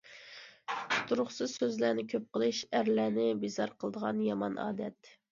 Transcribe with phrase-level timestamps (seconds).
[0.93, 5.11] تۇتۇرۇقسىز سۆزلەرنى كۆپ قىلىش ئەرلەرنى بىزار قىلىدىغان يامان ئادەت.